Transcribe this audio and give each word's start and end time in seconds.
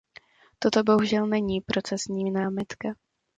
Toto 0.59 0.83
bohužel 0.83 1.27
není 1.27 1.61
procesní 1.61 2.31
námitka. 2.31 2.89